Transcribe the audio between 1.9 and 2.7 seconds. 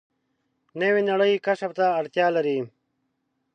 اړتیا لري